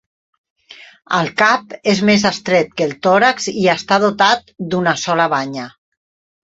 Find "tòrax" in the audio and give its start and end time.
3.09-3.49